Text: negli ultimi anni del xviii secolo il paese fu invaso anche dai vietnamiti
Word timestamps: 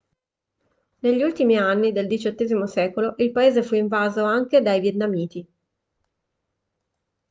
negli 1.01 1.21
ultimi 1.21 1.57
anni 1.57 1.91
del 1.91 2.07
xviii 2.07 2.67
secolo 2.67 3.13
il 3.19 3.31
paese 3.31 3.61
fu 3.61 3.75
invaso 3.75 4.23
anche 4.23 4.59
dai 4.59 4.79
vietnamiti 4.79 5.47